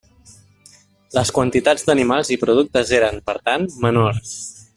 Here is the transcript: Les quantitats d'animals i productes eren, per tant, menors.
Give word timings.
Les 1.17 1.31
quantitats 1.35 1.85
d'animals 1.89 2.33
i 2.37 2.39
productes 2.45 2.95
eren, 3.01 3.21
per 3.29 3.37
tant, 3.51 3.69
menors. 3.87 4.35